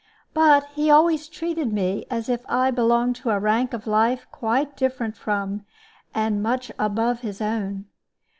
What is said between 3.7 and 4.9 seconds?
of life quite